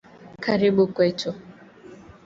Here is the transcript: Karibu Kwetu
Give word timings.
Karibu 0.43 0.83
Kwetu 0.95 1.29